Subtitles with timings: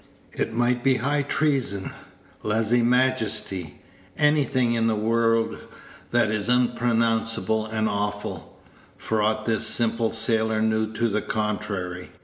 [0.33, 1.91] It might be high treason,
[2.41, 3.79] leze majesty
[4.17, 5.59] anything in the world
[6.09, 8.57] that is unpronounceable and awful
[8.97, 12.09] for aught this simple sailor knew to the contrary.